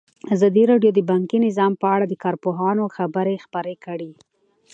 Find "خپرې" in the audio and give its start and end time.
3.45-3.75